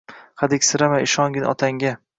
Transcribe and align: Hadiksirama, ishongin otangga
Hadiksirama, 0.43 0.99
ishongin 1.09 1.49
otangga 1.55 1.99